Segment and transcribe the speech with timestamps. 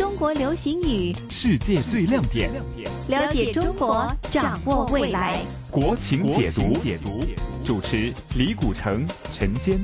[0.00, 2.50] 中国流行语，世界最亮点，
[3.08, 5.38] 了解中国，掌握未来。
[5.70, 7.22] 国情解读，解读
[7.66, 9.78] 主持李古城、陈坚。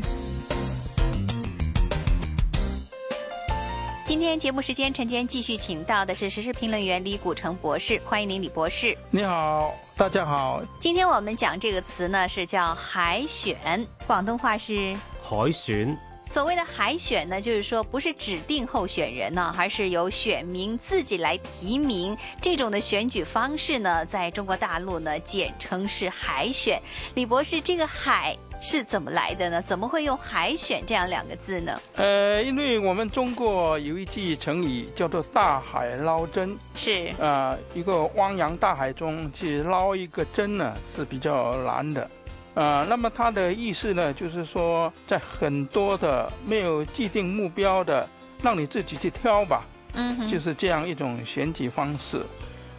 [4.07, 8.97] 今天节目时间，陈坚继续请到的是时事评论员李古城博士，欢迎您，李博士。
[9.11, 10.63] 你好，大家好。
[10.81, 15.95] 今天我们讲这个词呢，是叫海选，广东话是海选。
[16.37, 22.15] 所谓的海选呢，就是说不是指定候选人呢，而是由选民自己来提名。
[22.43, 26.79] 这种的选举方式呢，在中国大陆呢，简称是海选。
[27.15, 29.63] 李博士，这个“海”是怎么来的呢？
[29.63, 31.81] 怎么会用“海选”这样两个字呢？
[31.95, 42.11] 呃，因为我们中国有一句成语叫做“大海捞针”，是啊，一个汪洋大海中去捞一个针呢，是比较难的。
[42.57, 48.09] 啊，那么它的意思呢，就是说，在很多的没有既定目标的，
[48.43, 52.23] 让你自己去挑吧，嗯，就是这样一种选举方式。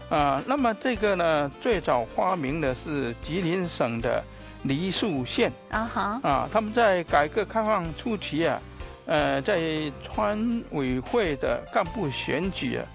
[0.09, 4.23] 啊，那么这个呢，最早发明的是吉林省的
[4.63, 8.59] 梨树县啊哈，啊，他们在改革开放初期啊，
[9.05, 9.61] 呃，在
[10.01, 12.85] 村委会的干部选举啊，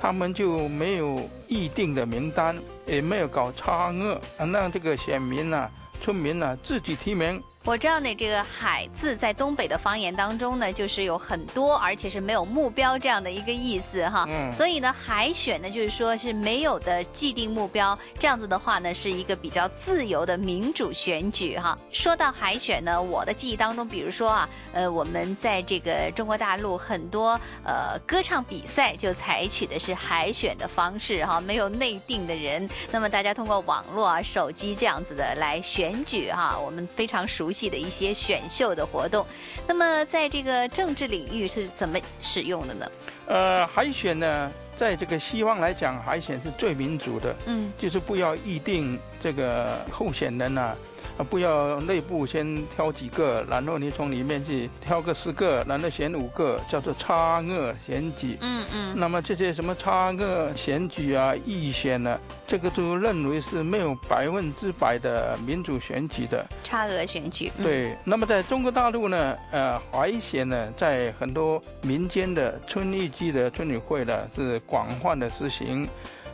[0.00, 5.68] 他们就没有预定的名单，也没有搞差额，让这个选民呢。
[6.00, 7.42] 村民呢自己提名。
[7.62, 14.24] 我知道呢，这个“海”字在东北的方言当中呢，就是有很多，而且是没有目标这样的一个意思哈。
[14.30, 14.50] 嗯。
[14.52, 21.78] 所以呢，海选呢，就是说是没有的既定目标，这样子的话呢，是一个比较自由的民主选举哈。
[21.92, 37.49] 说到海选呢，我的记忆当中，比如说啊，呃，我们在这个中国大陆很多呃歌唱比赛就采取的是海选的方式哈，没有内定的人，那么大家通过网络啊、手机这样子的来选举哈，我们非常熟。
[37.70, 39.26] 的一些选秀的活动，
[39.66, 42.86] 那么在这个政治领域是怎么使用的呢？
[43.26, 50.76] 呃，海选呢，在这个西方来讲，海选是最民主的，嗯，就是不要预定这个候选人啊。
[51.22, 58.38] 不要内部先挑几个，然后你从里面去挑个十个，然后选五个，叫做差额选举。
[58.40, 58.94] 嗯嗯。
[58.98, 66.44] 那么这些什么差额选举啊、预选呢，这个都认为是没有百分之百的民主选举的。
[66.62, 67.50] 差额选举。
[67.62, 67.96] 对。
[68.04, 75.88] 那么在中国大陆呢，呃，海选呢，在很多民间的村一级的村委会呢，是广泛的实行，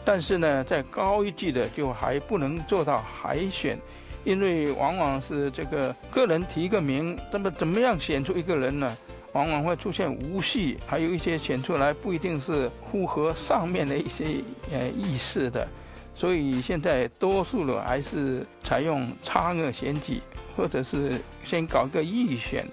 [0.04, 3.78] 但是呢，在高一级的就还不能做到海选。
[4.26, 8.97] 因为往往是这个个人提一个名，那么怎么样选出一个人呢？
[9.32, 14.25] 往往会出现无序，还有一些选出来不一定是符合上面的一些
[14.72, 15.69] 呃意识的，
[16.15, 20.20] 所以现在多数的还是采用差额选举，
[20.56, 22.66] 或者是先搞个预选，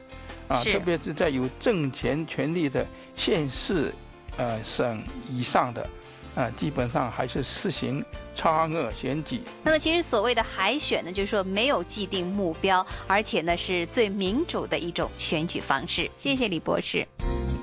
[0.47, 3.94] 啊，特别是在有政权权力的县市、
[4.38, 5.88] 呃省以上的。
[6.36, 8.04] 啊，基本上还是实行
[8.36, 9.42] 差额选举。
[9.64, 16.10] 那么，其实所谓的海选呢，就是说没有既定目标，而且呢是最民主的一种选举方式。
[16.18, 17.08] 谢谢李博士。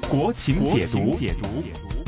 [0.09, 1.49] 国情解读，解读，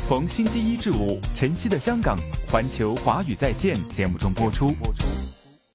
[0.07, 2.17] 逢星期一至五，晨曦的香港，
[2.49, 4.71] 环球华语在线节目中播出。
[4.71, 5.12] 播出。